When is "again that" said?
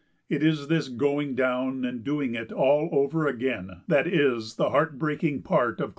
3.27-4.07